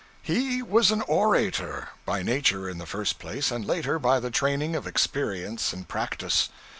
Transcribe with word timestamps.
He 0.23 0.63
was 0.63 0.89
an 0.89 1.03
orator 1.03 1.89
by 2.07 2.23
nature 2.23 2.67
in 2.67 2.79
the 2.79 2.87
first 2.87 3.19
place, 3.19 3.51
and 3.51 3.63
later 3.63 3.99
by 3.99 4.19
the 4.19 4.31
training 4.31 4.75
of 4.75 4.87
experience 4.87 5.73
and 5.73 5.87
practice. 5.87 6.49